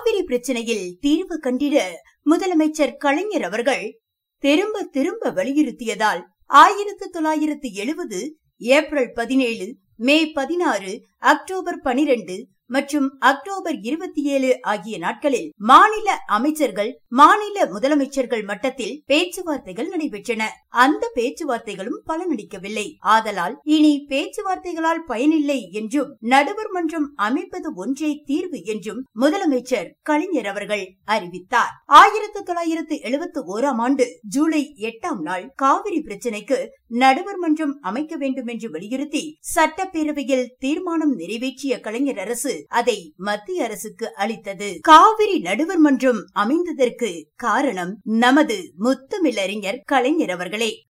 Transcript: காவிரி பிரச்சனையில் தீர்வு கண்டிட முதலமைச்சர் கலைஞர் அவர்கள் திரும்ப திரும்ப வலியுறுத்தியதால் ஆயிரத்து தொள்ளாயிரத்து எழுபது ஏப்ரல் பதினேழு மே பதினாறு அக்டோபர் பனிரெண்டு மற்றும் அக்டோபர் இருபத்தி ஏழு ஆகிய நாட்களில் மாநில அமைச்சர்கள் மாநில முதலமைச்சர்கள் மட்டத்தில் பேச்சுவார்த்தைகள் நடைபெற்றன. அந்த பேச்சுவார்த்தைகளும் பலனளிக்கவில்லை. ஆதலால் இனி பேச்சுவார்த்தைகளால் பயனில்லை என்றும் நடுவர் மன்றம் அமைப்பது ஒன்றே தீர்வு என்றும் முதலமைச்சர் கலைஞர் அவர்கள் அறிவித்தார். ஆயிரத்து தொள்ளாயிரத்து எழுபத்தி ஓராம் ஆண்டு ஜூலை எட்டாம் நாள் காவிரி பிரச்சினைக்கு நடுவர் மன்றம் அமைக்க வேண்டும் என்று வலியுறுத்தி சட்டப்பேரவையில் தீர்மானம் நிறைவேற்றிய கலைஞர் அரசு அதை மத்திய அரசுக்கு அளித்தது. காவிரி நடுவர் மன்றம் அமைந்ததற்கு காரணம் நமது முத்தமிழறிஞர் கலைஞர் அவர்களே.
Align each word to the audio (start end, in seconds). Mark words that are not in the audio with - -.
காவிரி 0.00 0.20
பிரச்சனையில் 0.24 0.84
தீர்வு 1.00 1.36
கண்டிட 1.38 1.78
முதலமைச்சர் 2.26 2.92
கலைஞர் 2.96 3.42
அவர்கள் 3.42 3.82
திரும்ப 4.42 4.84
திரும்ப 4.92 5.30
வலியுறுத்தியதால் 5.30 6.20
ஆயிரத்து 6.60 7.06
தொள்ளாயிரத்து 7.08 7.68
எழுபது 7.74 8.20
ஏப்ரல் 8.70 9.10
பதினேழு 9.12 9.66
மே 9.98 10.16
பதினாறு 10.32 10.92
அக்டோபர் 11.24 11.78
பனிரெண்டு 11.82 12.36
மற்றும் 12.70 13.08
அக்டோபர் 13.18 13.78
இருபத்தி 13.80 14.22
ஏழு 14.24 14.50
ஆகிய 14.62 14.98
நாட்களில் 14.98 15.52
மாநில 15.56 16.16
அமைச்சர்கள் 16.26 16.90
மாநில 17.08 17.66
முதலமைச்சர்கள் 17.66 18.44
மட்டத்தில் 18.44 19.02
பேச்சுவார்த்தைகள் 19.06 19.88
நடைபெற்றன. 19.88 20.42
அந்த 20.68 21.12
பேச்சுவார்த்தைகளும் 21.14 22.00
பலனளிக்கவில்லை. 22.06 22.86
ஆதலால் 22.98 23.60
இனி 23.64 24.06
பேச்சுவார்த்தைகளால் 24.08 25.02
பயனில்லை 25.06 25.70
என்றும் 25.70 26.16
நடுவர் 26.20 26.70
மன்றம் 26.70 27.12
அமைப்பது 27.16 27.74
ஒன்றே 27.74 28.22
தீர்வு 28.24 28.64
என்றும் 28.64 29.00
முதலமைச்சர் 29.20 29.90
கலைஞர் 30.02 30.46
அவர்கள் 30.46 30.84
அறிவித்தார். 31.04 31.74
ஆயிரத்து 31.84 32.42
தொள்ளாயிரத்து 32.42 32.98
எழுபத்தி 33.02 33.42
ஓராம் 33.54 33.80
ஆண்டு 33.86 34.06
ஜூலை 34.28 34.62
எட்டாம் 34.78 35.20
நாள் 35.20 35.46
காவிரி 35.54 36.00
பிரச்சினைக்கு 36.00 36.58
நடுவர் 36.86 37.36
மன்றம் 37.36 37.74
அமைக்க 37.80 38.16
வேண்டும் 38.16 38.46
என்று 38.46 38.70
வலியுறுத்தி 38.70 39.24
சட்டப்பேரவையில் 39.54 40.48
தீர்மானம் 40.58 41.14
நிறைவேற்றிய 41.14 41.80
கலைஞர் 41.80 42.18
அரசு 42.18 42.54
அதை 42.68 43.12
மத்திய 43.16 43.64
அரசுக்கு 43.64 44.14
அளித்தது. 44.14 44.78
காவிரி 44.82 45.38
நடுவர் 45.38 45.78
மன்றம் 45.78 46.26
அமைந்ததற்கு 46.34 47.24
காரணம் 47.36 48.00
நமது 48.04 48.72
முத்தமிழறிஞர் 48.80 49.78
கலைஞர் 49.84 50.30
அவர்களே. 50.30 50.78